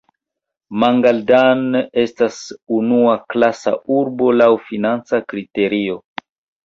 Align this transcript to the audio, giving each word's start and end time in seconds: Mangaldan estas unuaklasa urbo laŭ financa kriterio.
Mangaldan 0.83 1.61
estas 2.05 2.39
unuaklasa 2.79 3.75
urbo 3.99 4.33
laŭ 4.41 4.49
financa 4.71 5.21
kriterio. 5.33 6.01